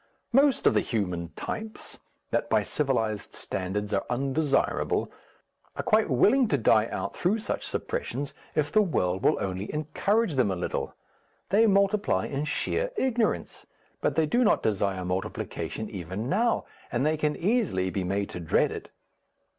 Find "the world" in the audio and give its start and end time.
8.71-9.21